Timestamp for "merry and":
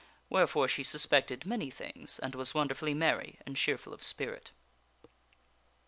2.95-3.55